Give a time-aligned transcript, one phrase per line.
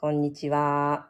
[0.00, 1.08] こんにちは。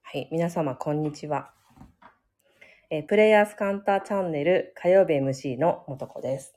[0.00, 1.52] はい、皆様、こんにちは。
[2.88, 6.54] え、プレイヤースカンターチャンネル火曜日 MC のもとこです。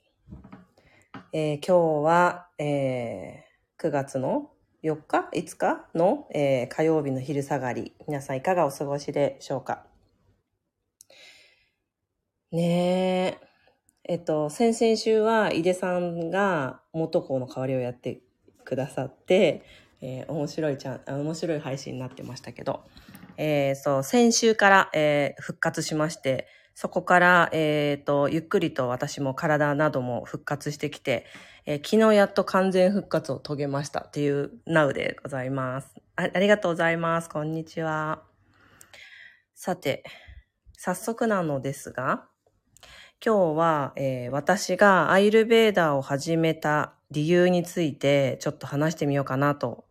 [1.33, 4.51] えー、今日は、えー、9月の
[4.83, 7.93] 4日 ?5 日の、えー、火曜日の昼下がり。
[8.07, 9.85] 皆さんいかがお過ごしでしょうか？
[12.53, 13.54] ねえ。
[14.07, 18.21] えっと、先々週は井出さんが元子の代わりをやって
[18.63, 19.63] くださって、
[19.99, 22.83] えー、面白いちゃん、面白い配信になってましたけど、
[23.37, 31.25] えー、そう、先週から、えー、復活しまして、そこから、えっ、ー、と、ゆっくりと私も体なども復活してきて、
[31.65, 36.29] えー、昨日やっと完全復活を遂げましたっていうナウでございますあ。
[36.31, 37.29] ありがとうございます。
[37.29, 38.21] こんにちは。
[39.55, 40.03] さて、
[40.77, 42.27] 早速なのですが、
[43.25, 49.85] 今日は、えー、私がアイルベーダーを始めた理由についてちょっと話してみようかなと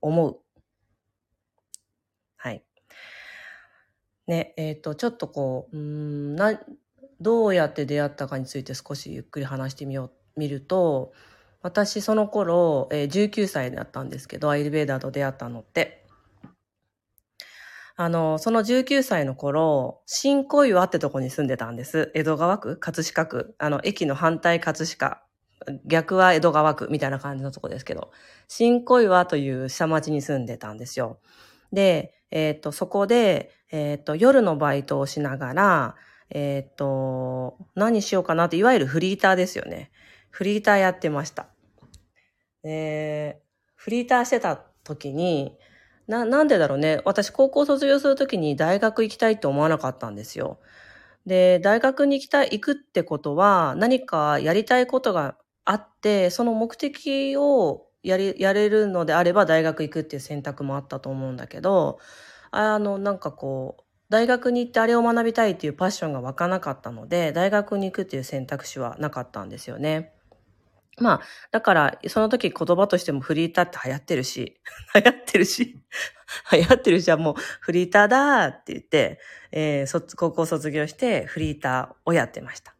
[0.00, 0.38] 思う。
[2.38, 2.64] はい。
[4.26, 6.58] ね、えっ、ー、と、ちょっとこう、うん、な、
[7.20, 10.04] どうやって出会ったかについて少しゆっくり話してみよ
[10.36, 11.12] う、見ると、
[11.60, 16.01] 私その頃、えー、19歳だったんですけど、アイルベーダーと出会ったのって。
[17.96, 22.10] あの、その19歳の頃、新小岩ってとこに住んでたんです。
[22.14, 22.76] 江戸川区？
[22.76, 23.54] 葛飾区。
[23.58, 25.22] あの、駅の反対葛飾。
[25.84, 28.10] 逆は江戸川区みたいな感じのとこですけど、
[28.48, 31.20] 新小岩という下町に住んでたんですよ。
[31.72, 35.96] で、えっ、と、そこで、えっ、と、夜のバイトをしながら、
[36.30, 39.90] えっ、と、何しようかなって、いわゆるフリーターですよね。
[40.30, 41.48] フリーターやってました。
[42.62, 43.42] で、
[43.74, 45.58] フリーターしてた時に、
[46.06, 47.00] な、なんでだろうね。
[47.04, 50.58] 私、高校卒業するときに大学行きたいって思わなかったんですよ。
[51.26, 61.98] で、大学に行きたい、行くってことは、何かやりたいことがあって、その目的をやり、やれるのであれば大学行くっていう選択もあったと思うんだけど、
[62.50, 70.12] あの、なんかこう、大学に行ってあれを学びたいっていうパッションが湧かなかったので、大学に行くっていう選択肢はなかったんですよね。
[70.98, 71.20] まあ、
[71.50, 74.60] だから、その時言葉としてもフリーターって流行ってるし、
[74.94, 75.80] 流行ってるし、
[76.52, 79.18] 流行ってるし、じゃもうフリーターだって言って、
[79.52, 82.74] えー、高校卒業してフリーターをやってました。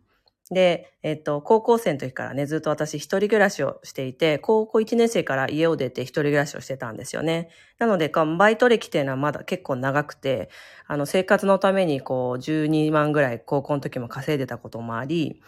[0.53, 7.49] で、えっ、と、高校生の時からね、ずっと私一人暮らしをしていて、高校1年生から家を出て一人暮らしをしてたんですよね。
[7.79, 10.51] なので、バイト歴っていうのはまだ結構長くて、
[10.87, 15.41] あの、生活のためにこう、12万ぐらい高校の時も稼いでたこともあり、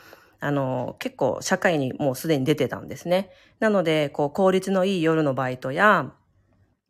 [0.45, 3.31] あの、結構社会にもうすでに出てたんですね。
[3.61, 6.13] なので、こう、効率のいい夜のバイトや、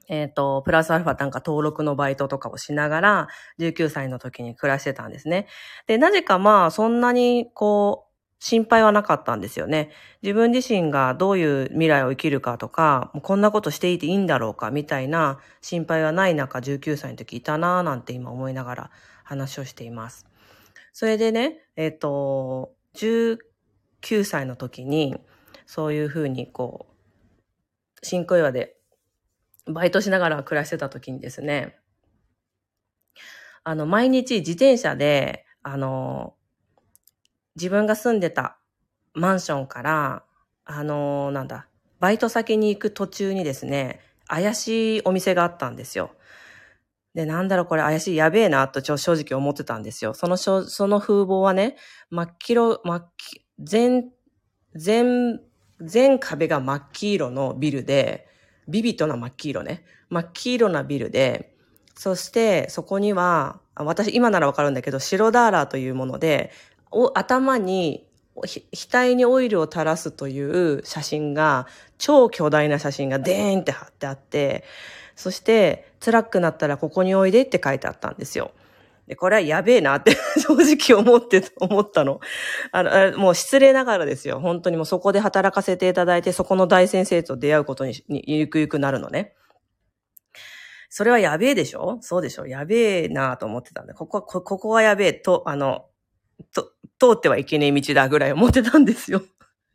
[0.08, 3.28] えっ、ー、と、プラスアルファなんか登録のバイトとかをしながら、
[3.60, 5.46] 19歳の時に暮らしてたんですね。
[5.86, 9.90] で、なぜかまあ、そんなに、こう、心配はなかったんですよね。
[10.22, 18.90] 自分自身がどういう未来を生きるかとか、もうこんなことしていていいんだろうかみたいな心配はない中、19歳の時いたなぁなんて今思いながら
[19.22, 20.26] 話をしています。
[20.92, 23.38] それでね、えっ、ー、と、19
[24.24, 25.16] 歳の時に、
[25.66, 26.94] そういうふうにこう、
[28.02, 28.76] 新小岩で
[29.66, 31.78] バイトしながら暮らしてた時にですね、
[33.62, 36.34] あの、毎日自転車で、あの、
[37.56, 38.58] 自分が住んでた
[39.14, 40.24] マンションから、
[40.66, 41.68] あの、なんだ、
[41.98, 46.14] バイト先に行く途中にですね、怪しいお店があったんですよ。
[47.14, 50.14] で、なんだろこれ怪しい、やべえな、と正直思ってたんですよ。
[50.14, 51.76] その、その風貌はね、
[52.10, 54.10] 真っ黄色、真っ黄、全、
[54.74, 55.40] 全、
[55.80, 58.26] 全壁が真っ黄色のビルで、
[58.66, 59.84] ビビットな真っ黄色ね。
[60.10, 61.54] 真っ黄色なビルで、
[61.94, 66.50] そしてそこには、私今ならわかるんだけど、白ダーラーというもので、
[67.14, 74.64] 頭に、額にオイルを垂らすという写真が、超巨大な写真がデーンって貼ってあって、
[75.16, 78.52] そして、辛くなったらここにおいでって書いてあったんですよ。
[79.06, 82.20] で、これはやべえなって 正直思って、思ったの。
[82.72, 84.40] あの、もう失礼ながらですよ。
[84.40, 89.34] 本当にもうそこで働かせていただいて、そこの大先生と出会うことに、ゆくゆくなるのね。
[90.88, 91.98] それはやべえでしょ？
[92.02, 92.46] そうでしょ？
[92.46, 95.86] やべえなと思ってたんで、ここは、ここはやべえと、あの、
[96.54, 99.22] と、通ってはいけねえ道だぐらい思ってたんですよ。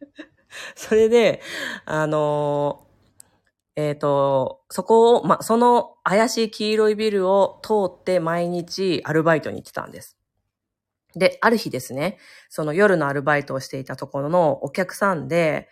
[0.75, 1.41] それで、
[1.85, 2.87] あの
[3.79, 10.17] えっ、ー、と、そこを、ま、その怪しい黄色いビルを通って毎日アルバイトに行ってたんです。
[11.15, 12.17] で、ある日ですね、
[12.49, 15.69] その夜のアルバイトをしていたところのお客さんで、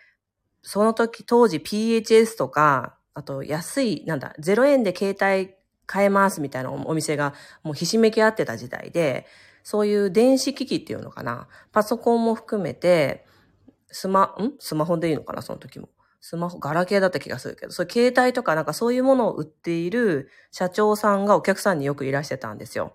[0.62, 5.54] その時当時 PHS とか、あと安い、なんだ、0円で携帯
[5.84, 9.26] 買えますみたいなお店がもうひしめき合ってた時代で、
[9.62, 13.26] そういう電子機器っていうのかな、パソコンも含めて、
[13.90, 14.54] スマ、ん？
[14.58, 15.90] スマホでいいのかなその時も。
[16.28, 22.92] スマホ、ガラケーだった気がするけど、そう携帯とかなんかそういうものを売っている社長さんがお客さんによくいらしてたんですよ。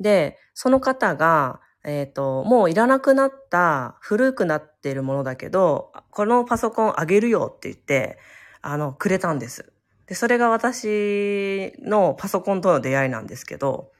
[0.00, 8.18] で、その方が、えっ、ー、と、もういらなくなった古くなっているものだけど、このパソコンあげるよって言って、
[8.60, 9.72] あの、くれたんです。
[10.04, 13.92] で、それが私のパソコンとの出会いなんですけど、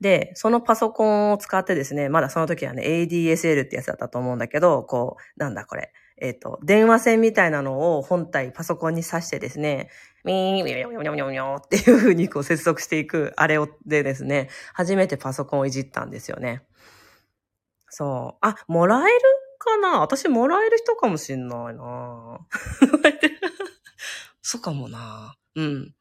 [0.00, 9.90] で、そのパソコンを使ってですね、まだその時はね、ADSL ってやつだったと思うんだけど、こう、なんだこれ、えっ、ー、と、電話線みたいなのを本体パソコンに挿してですね、
[10.24, 16.62] ミー、ミョミョミョミョミョっていう風にこう接続していくあれをでですね、初めてパソコンをいじったんですよね。
[17.88, 18.38] そう。
[18.40, 19.20] あ、もらえる
[19.58, 22.40] かな私もらえる人かもしんないな
[24.42, 25.94] そうかもなうん。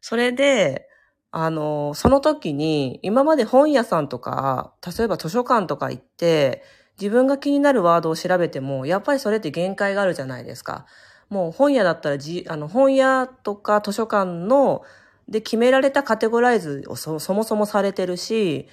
[0.00, 0.88] それで、
[1.30, 6.62] あの、その時に、今まで本屋さんとか、例えば図書館とか行って、
[7.00, 10.86] 自分が気になるワードを調べても、やっぱりそれって限界があるじゃないですか。
[11.28, 14.82] もう本屋だったらじ、あの、本屋とか図書館の、
[15.28, 18.68] で決められたカテゴライズをそもそもされてるし、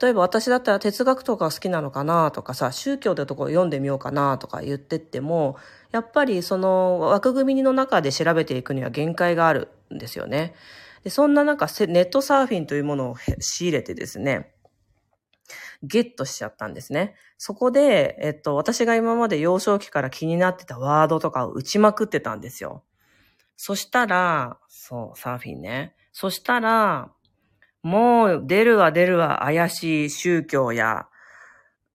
[0.00, 5.56] 例えば私だったら哲学とか好きなのかなとかさ、宗教ってところ読んでみようかなとか言ってっても、
[5.92, 10.54] やっぱりその枠組みの中で調べていくには限界があるんですよね。
[11.04, 14.50] でそんな中、ネットサーフィンというものを仕入れてですね、
[15.82, 17.14] ゲットしちゃったんですね。
[17.38, 22.84] そこで、えっと、私が今まで幼少期から気になってたワードとかを打ちまくってたんですよ。
[23.56, 25.94] そしたら、そう、サーフィンね。
[26.12, 27.10] そしたら、
[27.82, 31.06] もう出るわ出るわ怪しい宗教や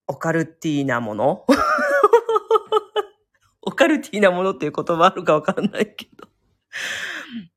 [0.08, 1.46] オカルティーなもの
[3.62, 6.28] オカルティーなものっていう言葉あるかわかんないけど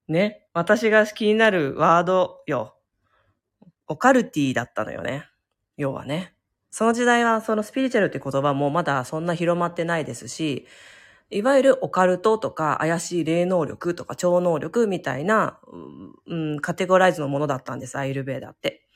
[0.07, 0.47] ね。
[0.53, 2.75] 私が気になるワードよ。
[3.87, 5.27] オカルティーだったのよね。
[5.79, 6.33] 要はね。
[6.71, 10.67] その時代はそのスピリチュアルって言葉もまだそんな広まってないですし、
[11.31, 15.57] いわゆるオカルトとか怪しい霊能力とか超能力みたいな、
[16.27, 18.88] うん、カテゴライズのものだったんです、アイルベーダって。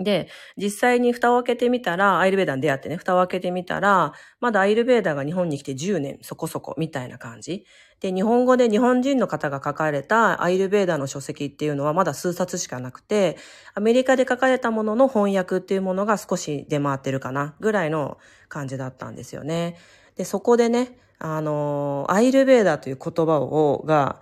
[0.00, 7.64] で、実際に蓋を開けてみたら、アイルベーダーに出会ってね、蓋を開けてみたら、まだアイルベーダーが日本に来て10年そこそこみたいな感じ。
[8.00, 13.36] で、日本語で日本人の方が書かれたアイルベーダーの書籍っていうのはまだ数冊しかなくて、
[13.74, 18.18] アメリカで書かれたものの翻訳っていうものが少し出回ってるかな、ぐらいの
[18.48, 19.76] 感じだったんですよね。
[20.16, 24.20] で、そこでね、あの、アイルベーダーという言葉を、が、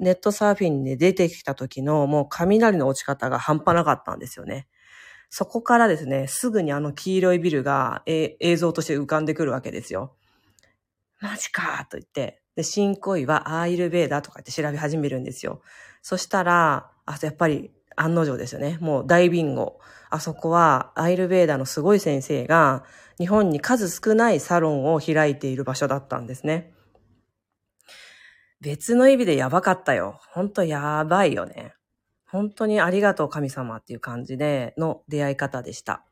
[0.00, 4.66] ネットサーフィンで出てきた時のもう雷の落ち方が半端なかったんですよね。
[5.34, 10.14] そこからですね、すぐにあの黄色いビルが、映像として浮かんでくるわけですよ。
[11.22, 15.62] マジかと言って、で、新恋はアーイルベーダーとかって調べ始めるんですよ。
[16.02, 18.76] そしたら、あ、やっぱり案の定ですよね。
[18.82, 19.80] もう大ビンゴ。
[20.10, 22.84] あそこはアイルベーダーのすごい先生が
[23.16, 26.74] 日本に数少ないサロンを開いている場所だったんですね。
[28.60, 30.20] 別の意味でやばかったよ。
[30.32, 31.72] ほんとやばいよね。
[32.32, 36.02] 本当にありがとう神様っていう感じでの出会い方でした。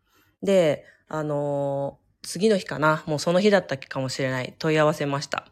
[0.42, 5.46] で、あのー、次の日かな、もうその日だったかもしれない、問い合わせました。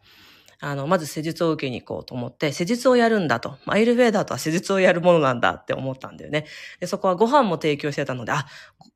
[0.61, 3.57] あの、まず施術を受けに行こうと思って、施術をやるんだと。
[3.65, 6.45] アイルベーダーとは施術をやるものなんだって思ったんだよね。
[6.81, 8.45] で、そこはご飯も提供してたので、あ、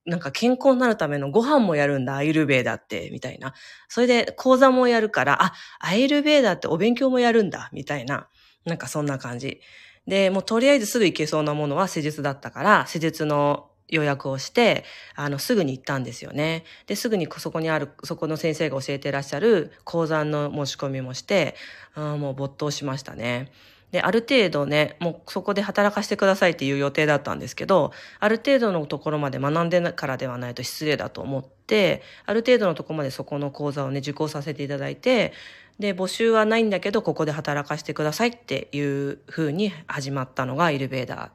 [0.05, 3.55] なんか健康になるためのご飯もやるんだ、アイルベーダーって、みたいな。
[3.89, 8.29] それで講座もやるから、あ、アイルベーダーってお勉強もやるんだ、みたいな。
[8.67, 9.61] なんかそんな感じ。
[10.07, 16.65] で、もうとりあえずすぐ行けそうなものは施術だったから、施術の予約をして、あの、すぐに行ったんですよね。
[16.87, 21.55] で、すぐにそこにある、そこの先生が教えてらっしゃる講座の申し込みもして、
[21.95, 23.53] あもう没頭しましたね。
[23.93, 35.35] で、ある程度ね、もうそこで働かせてくださいっていう予定だったんですけど、ある程度のところまで学んでからではないと失礼だと思って、ある程度のところまでそこの講座をね、受講させていただいて、
[35.79, 41.31] で、募集はないんだけど、ここで働かせてくださいっていう風に始まったのがエレベーター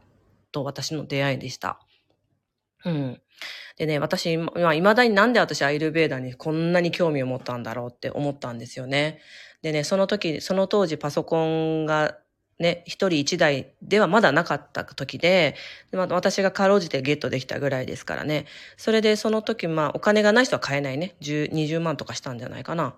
[0.51, 1.79] と私の出会いでした。
[2.85, 3.21] うん。
[3.77, 9.19] でね、私、今、未だになんで私アイルベーダーにこんなに興味を持ったんだろうって思ったんですよね。
[9.61, 12.17] でね、その時、その当時パソコンが
[12.59, 15.55] ね、一人一台ではまだなかった時で、
[15.91, 18.45] でま私がかろうじてゲットできたぐらいですからね。
[18.77, 21.15] それでその時、まあお金がない人は買えないね。
[21.21, 22.95] 10、20万とかしたんじゃないかな。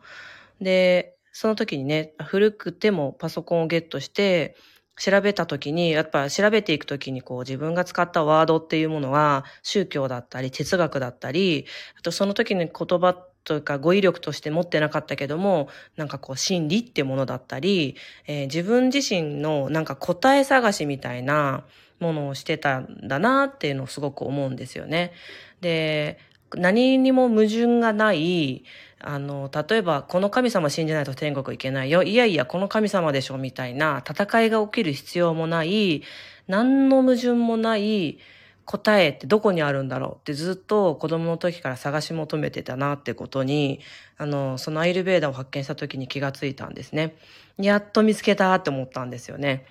[0.62, 4.58] で、その時にね、古くてもパソコンをゲットして、
[4.98, 11.66] 調べた時に、やっぱ調べていく時にこう自分が使ったワードっていうものは宗教だったり哲学だったり、
[11.98, 13.14] あとその時に言葉
[13.46, 17.96] というか語彙力として持ってなかったけども、なんかこう心理ってものだったり、
[18.28, 21.64] えー、自分自身のなんか答え探しみたいな
[22.02, 25.14] ものをしてたんだなっていうのをすごく思うんですよね。
[25.62, 26.20] で、
[26.56, 28.66] 何にも矛盾がない、
[29.02, 32.04] あの、例えば、この神様信じないと天国行けないよ。
[32.04, 36.04] いやいや、この神様でしょ、みたいな戦いが起きる必要もない、
[36.48, 38.20] 何の矛盾もない
[38.66, 40.16] 答えってどこにあるんだろう？
[40.18, 43.80] ってずっと子供の時から探し求めてたなってことに、
[44.18, 47.16] あの、そのアイルベーダを発見した時に気がついたんですね。
[47.58, 49.66] やっと見つけたって思ったんですよね。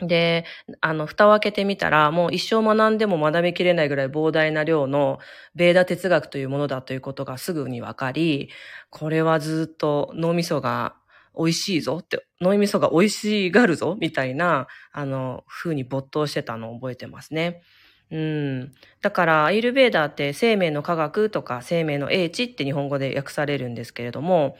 [0.00, 0.44] で、
[0.82, 5.18] あの、蓋を開けてみたら、もう一生学んでも学びきれないぐらい膨大な量の
[5.54, 8.50] ベーダ哲学というものだということがすぐにわかり、
[8.90, 10.96] これはずっと脳みそが
[11.36, 17.62] 美味しいぞって、脳みそが美味しがるぞみたいな、あの、風に没頭してたのを覚えてますね。
[18.10, 18.72] うん。
[19.00, 24.56] だから、アイルベーダーって生命の科学とか生命の英知って日本語で訳されるんですけれども、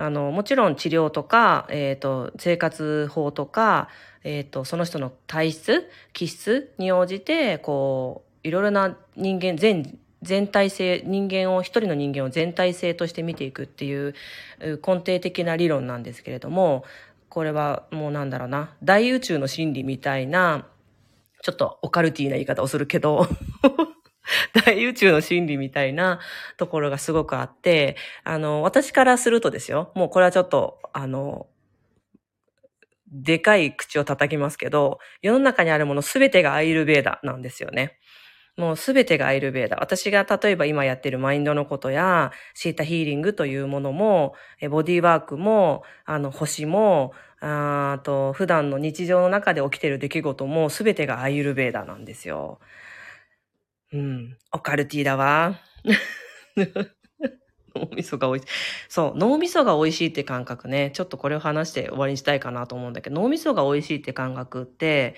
[0.00, 3.88] あの、もちろん治療とか、えっ、ー、と、生活法とか、
[4.22, 14.14] えっ、ー、と、その人の体質、気質に応じて、こう、いろいろな人間、全、全体性、人間を、一人の人間を全体性として見ていくっていう
[14.60, 16.84] 根底的な理論なんですけれども、
[17.28, 20.68] これはもうなんだろうな、大宇宙の真理みたいな、
[21.42, 23.26] ちょっとオカルティーな言い方をするけど。
[24.52, 26.20] 大宇宙の真理みたいな
[26.56, 31.46] ところがすごくあって、あの、私からするとですよ、もうこれはちょっと、あの、
[33.10, 37.98] でかい口を叩きますけど、世の中にあるものすべてがアイルベーダなんですよね。
[38.58, 39.76] もうすべてがアイルベーダ。
[39.76, 44.34] 私が例えば今やってるマインドのことや、シータヒーリングというものも、
[44.68, 52.58] ボディーワークも、あの、星も、あと、普段の日常の中で起きてる出来事もすべてがアイルベーダなんですよ。
[53.92, 54.36] うん。
[54.52, 55.58] オカルティだわ。
[57.74, 58.48] 脳みそが美味しい。
[58.88, 60.90] そう、脳みそが美味しいって感覚ね。
[60.94, 65.14] ちょっとこれを話して終わりにしたいかなと思うんだけど、脳みそが美味しいって感覚って、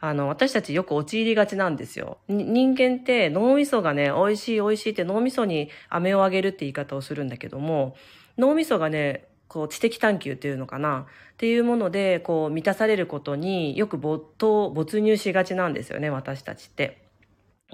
[0.00, 2.18] あの、私たちよく陥りがちなんですよ。
[2.28, 7.96] 人間って脳みそがね、美味しい美味しいって脳みそに飴をあげるって言い方をするんだけども、
[8.38, 11.06] 脳みそがね、こう知的探求っていうのかな？
[11.34, 17.07] っていうもので、こう満たされることによく没頭、没入しがちなんですよね、私たちって。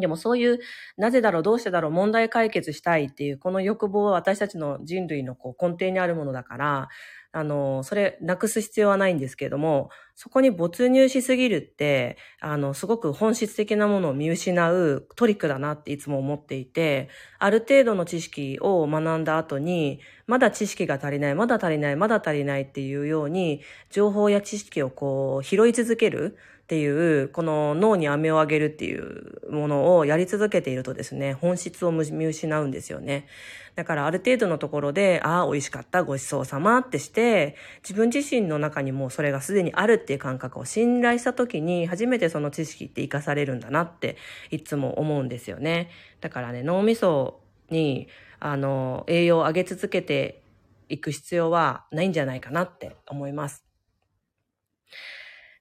[0.00, 0.58] でもそういう、
[0.96, 6.88] なぜだろう、どうしてだろう、問題解決したいっていう、この欲望は私たちの人類のこう根底にあるものだから、
[7.36, 17.08] あの、それなくす必要はないんですけれども、そこに没入しすぎるって、あの、すごく本質的なものを見失うトリックだなっていつも思っていて、
[17.38, 26.36] ある程度の知識を学んだ後に、まだ知識が足りない、まだ足りない、まだ足りないっていうように、情報や知識をこう、拾い続ける。
[26.64, 33.26] っていう、この脳に飴をあげるっていうものをやり続けているとですね、本質を見失うんですよね。
[33.74, 44.16] だからある程度のところで、ああ、美味しかった、ごちそうさまってして、自分自身の中にもそれがすでにあるっていう感覚を信頼した時に、初めてその知識って活かされるんだなって
[44.50, 45.90] いつも思うんですよね。
[46.22, 48.08] だからね、脳みそに、
[48.40, 50.40] あの、栄養を上げ続けて
[50.88, 53.73] いく必要はないんじゃないかなって思います。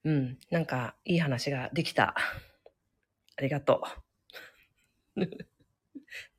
[0.05, 0.37] うん。
[0.49, 2.15] なんか、いい話ができた。
[3.37, 3.81] ありがと
[5.15, 5.21] う。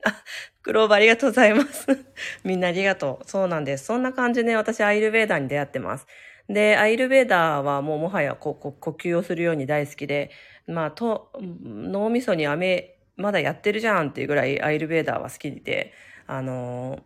[0.05, 0.23] あ、
[0.63, 1.87] クローバーありがとうございます。
[2.45, 3.29] みんなありがとう。
[3.29, 3.87] そうなんです。
[3.87, 6.07] そんな感じで、ね、私、アイルベーダーに出会ってます。
[6.49, 10.31] で、アイルベーダーはもうもはやここ呼吸をするように大好きで、
[10.67, 15.93] まあ、と、脳みそに飴、まだやってるじゃんっていうぐらいアイルベーダーは好きで、
[16.27, 17.03] あのー、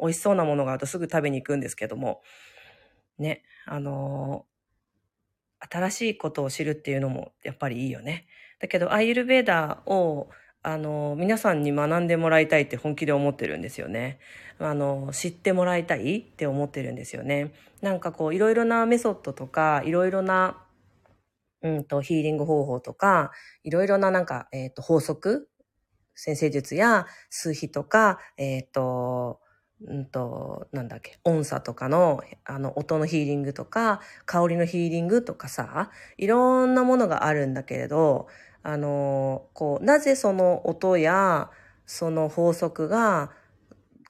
[0.00, 2.22] 美味しそうなものがあるとすぐ食べに行くんですけども、
[3.18, 4.46] ね、あの
[5.70, 8.26] 新しいことを知るっていうのもやっぱりいいよね。
[8.60, 10.30] だけど、アイルベーダーを、
[10.62, 14.18] あの、皆さんに学んでもらいたいって本気で思ってるんですよね。
[14.58, 17.52] あの、知ってもらいたいって思ってるんですよね。
[17.80, 20.64] なんかこう、いろいろなメソッドとか、いろいろな、
[21.62, 23.30] うんと、ヒーリング方法とか、
[23.62, 25.48] いろいろななんか、えっ、ー、と、法則
[26.14, 29.40] 先生術や数比とか、えっ、ー、と、
[29.86, 38.26] うんと、なんだっけ、音差とかの、あの、音のヒーリングとか、香りのヒーリングとかさ、いろんなものがあるんだけれど、
[38.64, 41.50] あの、こう、なぜその音や、
[41.86, 43.30] その法則が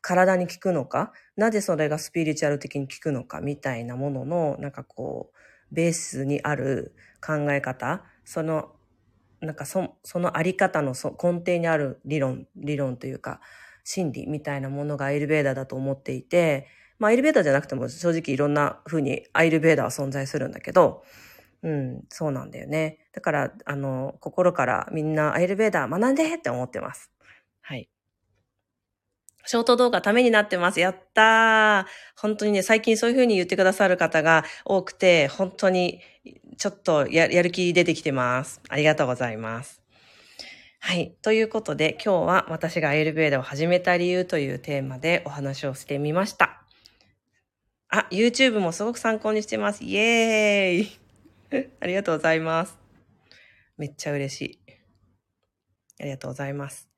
[0.01, 6.95] 体に効くのか、なぜそれがスピリチュアル的に効くのか、みたいなものの、なんかこう、ベースにある
[7.25, 8.73] 考え方、その、
[9.41, 13.41] なんかそそのあり方の根底にある理論、理論というか、
[13.91, 16.67] 心理みたいなものがアイルベーダーだと思っていて、
[16.99, 21.05] まあアイルベーダーじゃなくても正直いろんな風にアイルベーダーは存在するんだけど、
[21.63, 22.99] うん、そうなんだよね。
[23.13, 27.11] だから、あの、心からみんなアイルベーダー学んでって思ってます。
[27.63, 27.89] はい。
[29.47, 30.81] ショート動画ためになってます。
[30.81, 31.85] やったー。
[32.15, 36.01] 本当にね、最近そういう風に言ってくださる方が多くて、本当に
[36.59, 38.61] ちょっとややる気出てきてます。
[38.69, 39.78] ありがとうございます。
[40.81, 41.15] はい。
[41.23, 46.63] ということで、今日は私がアイルベーダを始めた理由というテーマでお話をしてみました。
[47.91, 49.85] あ、YouTube もすごく参考にしてます。
[49.85, 52.79] イエーイ ありがとうございます。
[53.77, 54.59] めっちゃ嬉しい。
[56.01, 56.89] ありがとうございます。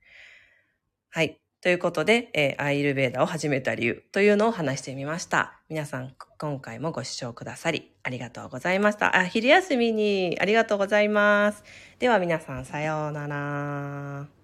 [1.10, 1.40] はい。
[1.62, 5.60] ということで、えーアイルベーダを始めた理由というのを話してみました。
[5.68, 9.16] 皆さん、今回もご視聴くださり、ありがとうございました。
[9.16, 11.62] あ、昼休みにありがとうございます。
[11.98, 14.39] では皆さん、さようなら。